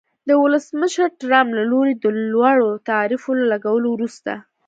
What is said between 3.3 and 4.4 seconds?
له لګولو وروسته